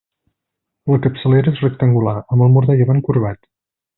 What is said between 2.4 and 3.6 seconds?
el mur de llevant corbat.